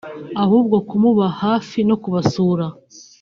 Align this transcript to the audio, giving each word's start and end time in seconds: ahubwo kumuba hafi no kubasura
ahubwo 0.43 0.77
kumuba 0.89 1.25
hafi 1.41 1.79
no 1.89 1.95
kubasura 2.01 2.65